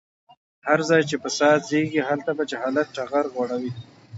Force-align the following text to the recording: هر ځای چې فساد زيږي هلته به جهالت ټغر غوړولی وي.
هر 0.67 0.79
ځای 0.89 1.01
چې 1.09 1.15
فساد 1.23 1.59
زيږي 1.69 2.01
هلته 2.09 2.31
به 2.37 2.43
جهالت 2.51 2.87
ټغر 2.95 3.25
غوړولی 3.33 3.69
وي. 3.71 3.71